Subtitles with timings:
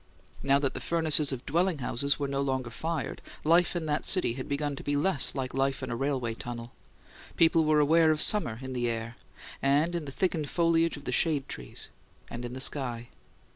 [0.41, 4.33] Now that the furnaces of dwelling houses were no longer fired, life in that city
[4.33, 6.71] had begun to be less like life in a railway tunnel;
[7.37, 9.15] people were aware of summer in the air,
[9.61, 11.89] and in the thickened foliage of the shade trees,
[12.31, 13.09] and in the sky.